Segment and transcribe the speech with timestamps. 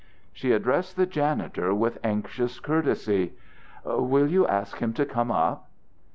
[0.33, 3.33] She addressed the janitor with anxious courtesy:
[3.85, 5.69] "Will you ask him to come up?"